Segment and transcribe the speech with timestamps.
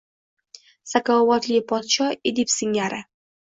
[0.93, 3.05] Zakovatli podsho Edip singari!